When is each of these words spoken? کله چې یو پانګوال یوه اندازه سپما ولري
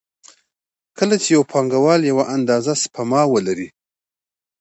کله 0.97 1.15
چې 1.23 1.29
یو 1.35 1.43
پانګوال 1.51 2.01
یوه 2.11 2.25
اندازه 2.35 2.73
سپما 2.83 3.21
ولري 3.33 3.67